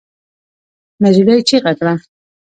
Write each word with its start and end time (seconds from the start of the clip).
نجلۍ 1.03 1.39
چیغه 1.47 1.71
کړه. 1.79 1.93